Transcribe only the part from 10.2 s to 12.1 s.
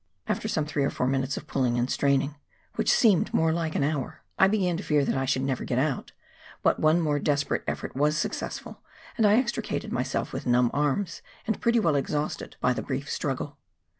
with numb arms and pretty well